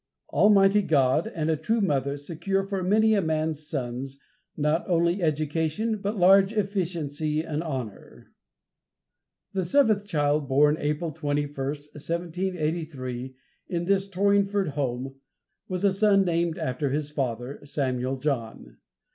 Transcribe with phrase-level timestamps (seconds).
[0.31, 4.19] Almighty God and a true mother secure for many a man's sons,
[4.57, 8.33] not only education, but large efficiency and honor.
[9.53, 13.35] The seventh child, born April 21st, 1783,
[13.67, 15.19] in this Torringford home,
[15.67, 18.77] was a son, named after his father, Samuel John.